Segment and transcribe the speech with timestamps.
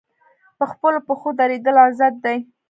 [0.57, 2.37] په خپلو پښو دریدل عزت دی